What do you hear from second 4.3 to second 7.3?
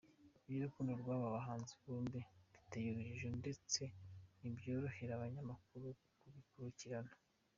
ntibyorohera abanyamakuru kubikurikirana.